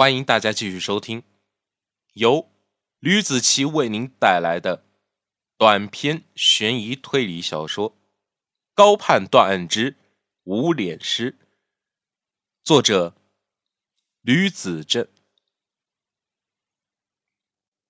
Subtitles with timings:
[0.00, 1.22] 欢迎大家继续收听
[2.14, 2.50] 由
[3.00, 4.86] 吕子奇为您带来的
[5.58, 7.92] 短篇悬疑推理小说
[8.72, 9.98] 《高判断案之
[10.44, 11.32] 无脸师》，
[12.64, 13.14] 作者
[14.22, 15.06] 吕子正，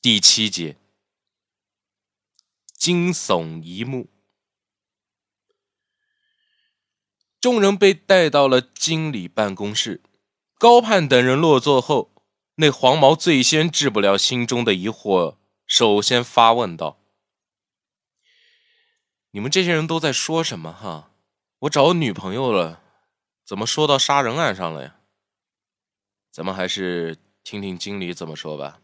[0.00, 0.76] 第七节
[2.74, 4.10] 惊悚一幕。
[7.40, 10.02] 众人被带到了经理办公室。
[10.62, 12.12] 高盼等人落座后，
[12.54, 15.34] 那黄毛最先治不了心中的疑惑，
[15.66, 17.00] 首先发问道
[19.32, 20.72] ：“你们这些人都在说什么？
[20.72, 21.10] 哈，
[21.62, 22.80] 我找女朋友了，
[23.44, 25.00] 怎么说到杀人案上了呀？
[26.30, 28.80] 咱们还是听听经理怎么说吧。”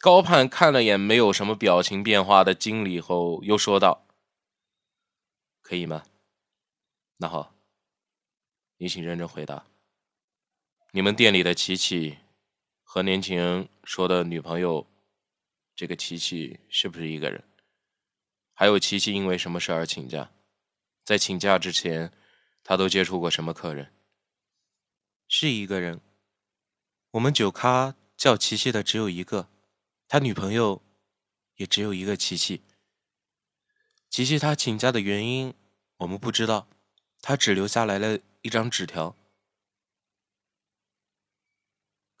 [0.00, 4.08] 高盼看了眼没有什么表情变化的经理后，又说道
[5.62, 6.02] ：“可以吗？
[7.18, 7.54] 那好，
[8.78, 9.66] 你请认真回答。”
[10.94, 12.18] 你们店里的琪琪
[12.82, 14.86] 和年轻人说的女朋友，
[15.74, 17.42] 这个琪琪是不是一个人？
[18.52, 20.30] 还有琪琪因为什么事而请假？
[21.02, 22.12] 在请假之前，
[22.62, 23.90] 他都接触过什么客人？
[25.28, 26.02] 是一个人。
[27.12, 29.48] 我们酒咖叫琪琪的只有一个，
[30.06, 30.82] 他女朋友
[31.56, 32.60] 也只有一个琪琪。
[34.10, 35.54] 琪琪他请假的原因
[35.96, 36.68] 我们不知道，
[37.22, 39.16] 他只留下来了一张纸条。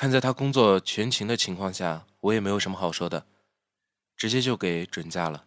[0.00, 3.26] 看在他工作全勤的情况下，我也没有什么好说的，
[4.16, 5.44] 直接就给准假了。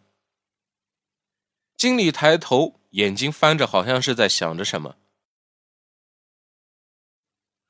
[1.76, 4.94] 经理抬头，眼睛翻着，好像是在想着什么。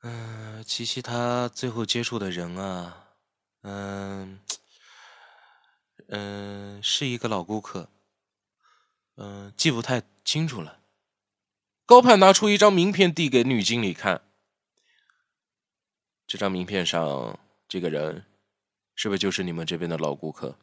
[0.03, 3.07] 嗯，琪琪他最后接触的人啊，
[3.63, 4.39] 嗯，
[6.09, 7.89] 嗯，是一个老顾客，
[9.15, 10.81] 嗯，记不太清楚了。
[11.87, 14.21] 高盼拿出一张名片递给女经理看。
[16.27, 18.25] 这张名片上这个人，
[18.95, 20.57] 是不是就是你们这边的老顾客？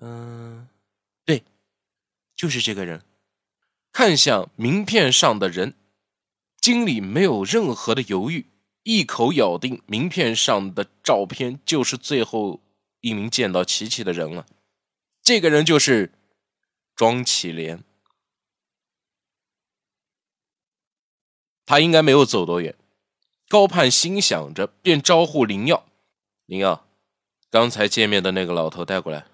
[0.00, 0.68] 嗯，
[1.24, 1.44] 对，
[2.34, 3.02] 就是这个人。
[3.92, 5.74] 看向名片上的人，
[6.56, 8.46] 经理没有任何的犹豫，
[8.82, 12.60] 一口咬定名片上的照片就是最后
[13.00, 14.46] 一名见到琪琪的人了。
[15.22, 16.12] 这个人就是
[16.96, 17.84] 庄启莲。
[21.72, 22.74] 他应该没有走多远，
[23.48, 25.86] 高盼心想着，便招呼林耀
[26.44, 26.86] ：“林耀，
[27.50, 29.24] 刚才见面的那个老头带过来。”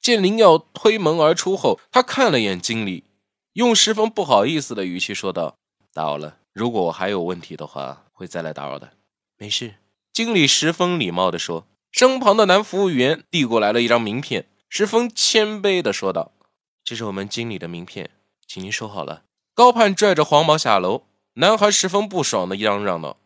[0.00, 3.04] 见林耀推门而出后，他看了眼经理，
[3.52, 5.58] 用十分不好意思的语气说道
[5.92, 8.94] ：“打扰了，如果我还有问题的话，会再来打扰的。
[9.36, 9.74] ”“没事。”
[10.10, 11.66] 经理十分礼貌的说。
[11.92, 16.32] 身旁的男服务员递过来了一张名片，十分谦卑的说道
[16.82, 18.08] ：“这是我们经理的名片，
[18.46, 23.16] 请您收好了。”高盼拽着黄毛下楼，男孩十分不爽的嚷嚷道：“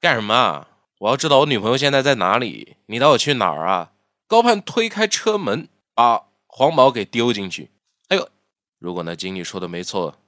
[0.00, 0.68] 干什么啊？
[1.00, 3.90] 我要知道我女朋友现在在哪里，你带我去哪儿啊？”
[4.28, 7.72] 高盼推开车门，把黄毛给丢进去。
[8.08, 8.28] 哎呦，
[8.78, 10.20] 如果那经理说的没错，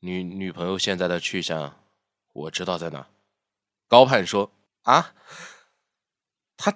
[0.00, 1.74] 女女朋友现在的去向，
[2.34, 3.06] 我知道在哪。
[3.88, 4.52] 高盼说
[4.84, 5.14] ：“啊，
[6.58, 6.74] 他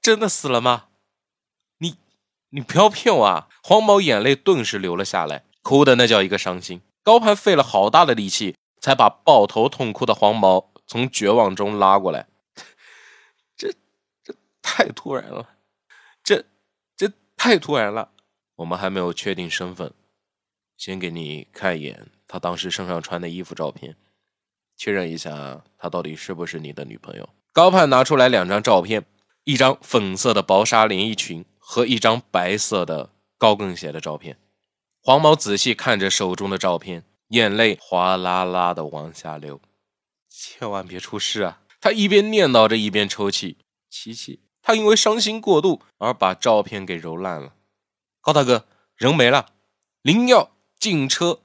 [0.00, 0.86] 真的死了吗？
[1.78, 1.96] 你
[2.50, 6.80] 你不要骗我啊！”黄毛眼泪顿时流了下来，哭的那叫一个伤心。
[7.10, 12.28] 高攀费了好大的力气，才把抱头痛哭的黄毛从绝望中拉过来。
[13.58, 13.72] 这
[14.22, 14.32] 这
[14.62, 15.56] 太突然了，
[16.22, 16.44] 这
[16.96, 18.12] 这太突然了。
[18.54, 19.92] 我们还没有确定身份，
[20.76, 23.96] 先给你看一眼他当时身上穿的衣服照片，
[24.76, 27.28] 确认一下他到底是不是你的女朋友。
[27.52, 29.04] 高盼拿出来两张照片，
[29.42, 34.38] 一张粉色的薄纱连衣裙和一张白色的高跟鞋的照片。
[35.02, 39.58] 黄毛仔细看着手中的照片，眼泪哗啦啦的往下流。
[40.28, 41.62] 千万别出事啊！
[41.80, 43.56] 他一边念叨着，一边抽泣。
[43.88, 47.54] 琪琪，他因为伤心过度而把照片给揉烂了。
[48.20, 49.54] 高大哥，人没了。
[50.02, 51.40] 林耀进车，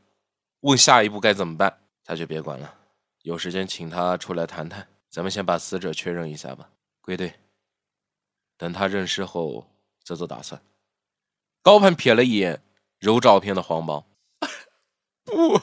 [0.59, 1.81] 问下一步该怎么办。
[2.03, 2.75] 他就别管了，
[3.22, 4.85] 有时间请他出来谈谈。
[5.09, 6.69] 咱们先把死者确认一下吧。
[6.99, 7.34] 归队，
[8.57, 9.66] 等他认尸后
[10.03, 10.61] 再做打算。
[11.61, 12.61] 高盼瞥了一眼。
[13.05, 14.07] 揉照片的黄毛，
[15.23, 15.61] 不，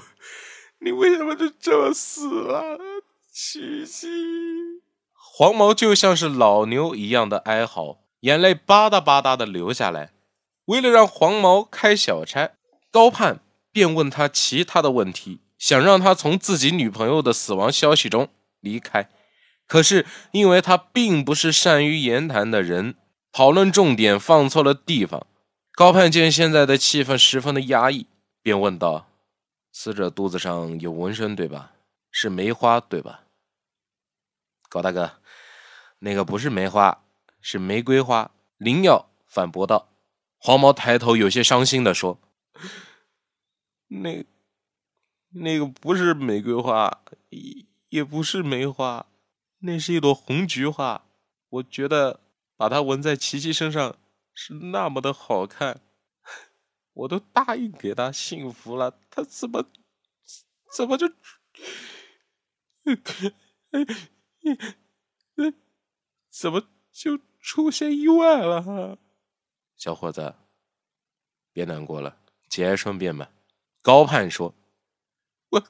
[0.79, 2.79] 你为什么就这么死了，
[3.33, 4.07] 琪琪？
[5.13, 10.13] 黄毛就像是老牛一样的哀嚎，眼泪吧嗒吧嗒的流下来。
[10.67, 12.53] 为了让黄毛开小差，
[12.93, 13.41] 高盼
[13.73, 18.29] 便问他其他的问题，想让他从自己女朋友的死亡消息中
[18.61, 19.11] 离开。
[19.67, 22.95] 可是因为他并不是善于言谈的人，
[23.33, 25.27] 讨论重点放错了地方。
[25.75, 28.07] 高盼见现在的气氛十分的压抑，
[28.43, 29.07] 便问道
[29.73, 31.73] ：“死者肚子上有纹身对吧？
[32.11, 33.25] 是梅花对吧？”
[34.69, 35.13] 高大哥，
[36.01, 37.03] 那个不是梅花，
[37.41, 38.31] 是玫瑰花。
[38.59, 39.89] 林耀反驳道。
[40.37, 42.19] 黄毛抬头，有些伤心的说
[43.89, 44.25] ：“那，
[45.31, 49.07] 那个不是玫瑰花，也也不是梅花，
[49.61, 51.05] 那是一朵红菊花。
[51.49, 52.21] 我觉得
[52.57, 53.97] 把它纹在琪琪身上
[54.35, 55.81] 是那么的好看，
[56.93, 59.67] 我都答应给她幸福了，她怎么，
[60.75, 61.09] 怎么就，
[66.31, 68.99] 怎么就出现意外了？”
[69.77, 70.35] 小伙子，
[71.53, 72.19] 别难过了，
[72.49, 73.31] 节哀顺变吧。
[73.83, 74.55] 高盼说
[75.51, 75.63] ：“我，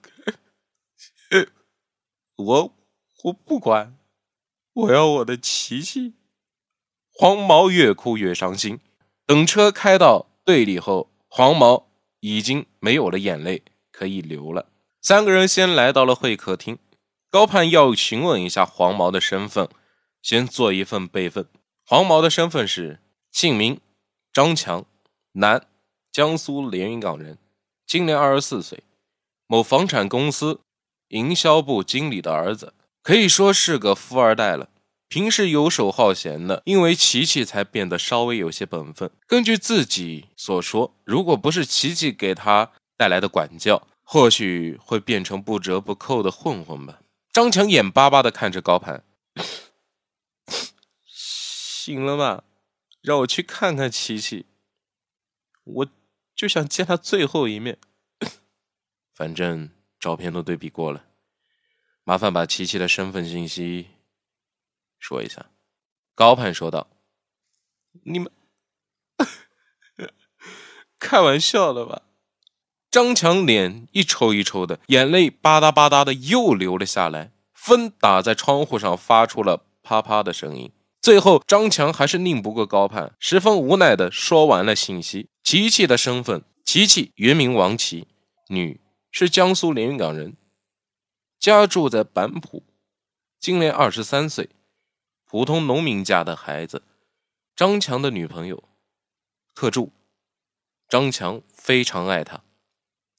[2.36, 2.74] 我，
[3.24, 3.98] 我不管，
[4.72, 6.14] 我要我的琪琪。”
[7.12, 8.80] 黄毛越哭越伤心。
[9.26, 11.86] 等车开到队里后，黄毛
[12.20, 14.66] 已经没有了眼泪可以流了。
[15.00, 16.78] 三个人先来到了会客厅。
[17.30, 19.68] 高盼要询问一下黄毛的身份，
[20.20, 21.46] 先做一份备份。
[21.86, 23.00] 黄毛的身份是
[23.30, 23.80] 姓名。
[24.32, 24.84] 张强，
[25.32, 25.66] 男，
[26.10, 27.38] 江苏连云港人，
[27.86, 28.82] 今年二十四岁，
[29.46, 30.60] 某房产公司
[31.08, 32.72] 营销部经理的儿子，
[33.02, 34.68] 可以说是个富二代了。
[35.12, 39.10] 平时游手好闲的，因为琪琪才变得稍微有些本分。
[39.26, 47.00] 根据自己所说，如果不是琪琪给他带来的管教，或许会变成不折不扣的混混吧。
[47.30, 49.04] 张强眼巴巴地看着高攀，
[51.04, 52.44] 醒了吧？
[53.02, 54.46] 让我去看看琪琪，
[55.64, 55.86] 我
[56.34, 57.76] 就想见他最后一面。
[59.12, 59.68] 反正
[60.00, 61.04] 照片都对比过了，
[62.02, 63.88] 麻烦把琪琪的身份信息
[65.02, 65.50] 说一下。”
[66.14, 66.88] 高盼说道。
[68.04, 68.30] “你们
[70.98, 72.02] 开玩笑的吧？”
[72.90, 80.70] 张强脸一抽一抽的，眼泪吧嗒吧嗒的又流了下来，风打在窗户上发出了啪啪的声音。
[81.00, 85.30] 最后，张强还是拧不过高攀，十分无奈的说完了信息。
[85.42, 88.06] 琪琪的身份：琪琪原名王琪，
[88.48, 88.78] 女，
[89.10, 90.36] 是江苏连云港人，
[91.40, 92.62] 家住在板浦，
[93.40, 94.50] 今年二十三岁，
[95.32, 96.82] 普通农民家的孩子。
[97.56, 98.64] 张强的女朋友，
[99.54, 99.90] 特助。
[100.90, 102.42] 张强非常爱她。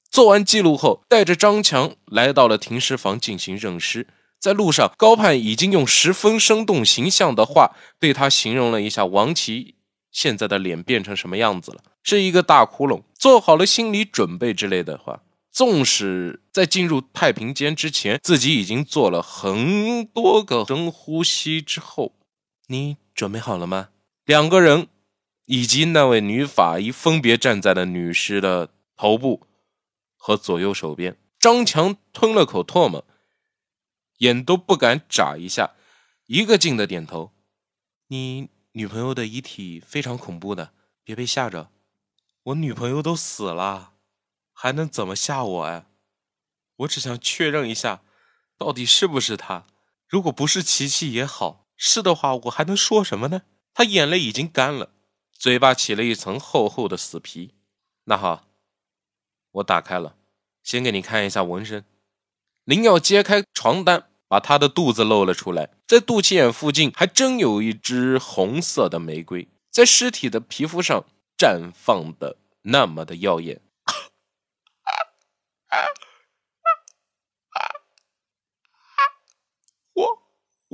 [0.08, 4.06] 做完记录后，带着张强来到了停尸房进行认尸。
[4.38, 9.74] 在路上，高盼已经用十分生动形象的话对他形容了一下王琦
[10.12, 15.24] 现在的脸变成什么样子了，是一个大窟窿，做好了心理准备之类的话。
[15.54, 22.16] 纵使在进入太平间之前，自己已经做了很多个深呼吸之后，
[22.66, 23.90] 你准备好了吗？
[24.24, 24.88] 两个人
[25.44, 29.46] 以及那位女法医分别站在了女尸的头部
[30.16, 31.16] 和左右手边。
[31.38, 33.06] 张强吞了口唾沫。
[34.18, 35.74] 眼都不敢眨一下，
[36.26, 37.32] 一个劲的点头。
[38.08, 40.72] 你女朋友的遗体非常恐怖的，
[41.04, 41.70] 别被吓着。
[42.44, 43.93] 我女朋友都死了，
[44.54, 45.84] 还能怎么吓我呀？
[46.76, 48.02] 我只想确认一下，
[48.56, 49.66] 到底是不是他。
[50.08, 53.42] 如果不是琪琪也好，是的话，我还能说什么呢？
[53.74, 54.92] 他眼泪已经干了，
[55.32, 57.54] 嘴巴起了一层厚厚的死皮。
[58.04, 58.48] 那好，
[59.52, 60.16] 我打开了，
[60.62, 61.84] 先给你看一下纹身。
[62.64, 71.04] 林耀揭开床单，把他的肚子露了出来，在肚脐眼附近还真有一只红色的玫瑰，在尸体的皮肤上
[71.36, 73.60] 绽放的那么的耀眼。
[79.92, 80.22] 我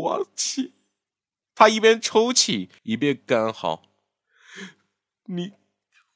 [0.01, 0.75] 我气，
[1.55, 3.83] 他一边抽泣一边干嚎。
[5.25, 5.53] 你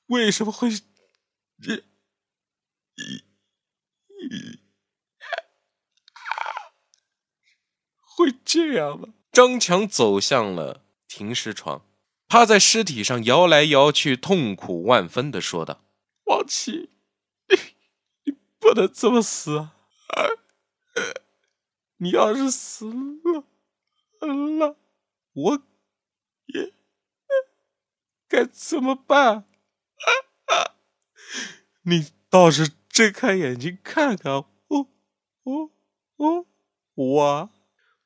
[0.06, 1.84] 为什么会这？
[8.16, 9.08] 会这样吗？
[9.32, 11.84] 张强走向了停尸床，
[12.28, 15.84] 趴在尸体上摇来摇去，痛苦万分的说道
[16.26, 16.90] ：“王琦，
[17.48, 17.56] 你
[18.24, 19.68] 你不能这么死啊！
[21.96, 23.44] 你要是死了，
[24.26, 24.76] 了，
[25.32, 25.62] 我
[26.46, 26.72] 也
[28.28, 29.44] 该怎么办？
[31.82, 34.88] 你倒是睁开眼睛看看我，
[35.42, 35.70] 我，
[36.16, 36.46] 我，
[36.94, 37.50] 我。”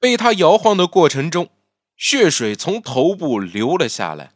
[0.01, 1.51] 被他摇晃的过程中，
[1.97, 4.33] 血水从头部流了下来。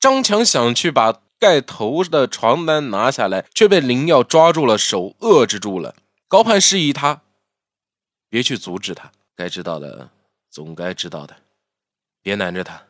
[0.00, 5.94] 张强想去把盖头的床单拿下来，却被林耀抓住了手，遏制住了。
[6.26, 7.22] 高盼示意他
[8.28, 10.10] 别去阻止他，该知道的
[10.56, 11.36] 总该知道的，
[12.22, 12.84] 别拦着他。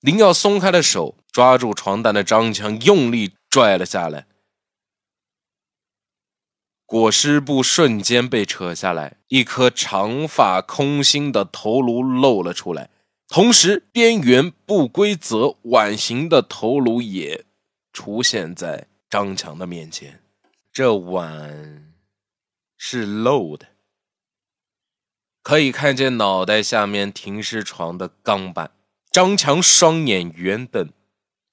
[0.00, 4.26] 林耀松开了手，抓住床单的张强用力拽了下来。
[6.84, 12.90] 裹尸布瞬间被扯下来，一颗长发空心的头颅露了出来，
[13.28, 17.44] 同时边缘不规则碗形的头颅也
[17.92, 20.20] 出现在张强的面前。
[20.72, 21.94] 这碗
[22.76, 23.68] 是漏的，
[25.42, 28.70] 可以看见脑袋下面停尸床的钢板。
[29.10, 30.88] 张强双眼圆瞪，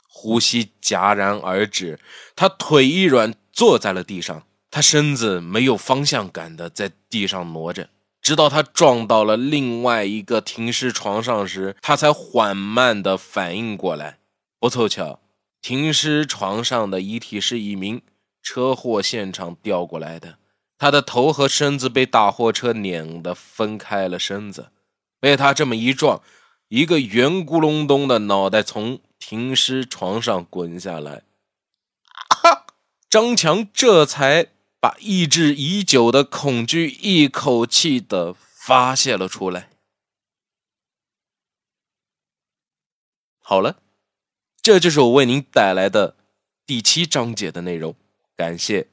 [0.07, 1.99] 呼吸戛然而止，
[2.35, 4.43] 他腿一软，坐在了地上。
[4.71, 7.89] 他身子没有方向感的在地上挪着，
[8.21, 14.19] 直到他撞到了另外一个停尸床上时，他才缓慢的反应过来。
[14.59, 15.19] 不凑巧，
[15.61, 18.01] 停尸床上的遗体是一名
[18.41, 20.37] 车祸现场调过来的，
[20.79, 24.71] 他的头和身子被大货车碾得分开了身子，
[25.19, 26.23] 被他这么一撞，
[26.69, 31.21] 一个圆咕隆咚的脑袋从停尸床上滚下来，
[33.07, 34.47] 张强这才。
[34.81, 39.69] 把抑制已久的恐惧一口气的发泄了出来。
[43.39, 43.81] 好了，
[44.61, 46.15] 这就是我为您带来的
[46.65, 47.93] 第七章节的内容。
[48.37, 48.87] 感谢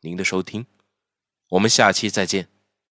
[0.00, 0.64] 您的收听，
[1.50, 2.55] 我们下期再见。